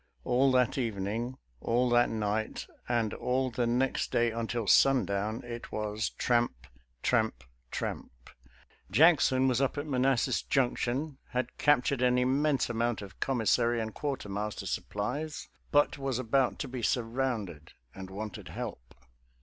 All 0.23 0.51
that 0.53 0.79
evening, 0.79 1.37
all 1.59 1.87
that 1.91 2.09
night 2.09 2.65
and 2.89 3.13
all 3.13 3.51
the 3.51 3.67
next 3.67 4.11
day 4.11 4.31
until 4.31 4.65
sundown, 4.65 5.43
it 5.43 5.71
was 5.71 6.09
trampi— 6.17 6.69
tramp— 7.03 7.43
tramp. 7.79 8.11
Jackson 8.89 9.47
was 9.47 9.61
up 9.61 9.77
at 9.77 9.85
Manassas 9.85 10.41
Junction, 10.41 11.19
had 11.33 11.55
captured 11.59 12.01
an 12.01 12.17
im 12.17 12.41
mense 12.41 12.67
amount 12.67 13.03
of 13.03 13.19
commissary 13.19 13.79
and 13.79 13.93
quarter 13.93 14.27
master 14.27 14.65
supplies, 14.65 15.49
but 15.69 15.99
was 15.99 16.17
about 16.17 16.57
to 16.57 16.67
be 16.67 16.81
surrounded 16.81 17.73
and 17.93 18.09
wanted 18.09 18.47
help. 18.47 18.95